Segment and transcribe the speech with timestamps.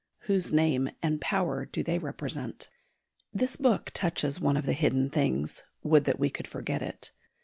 [0.21, 2.71] Whose name and power do they represent?
[3.35, 7.11] This book touches one of the hidden things; would that we could forget it!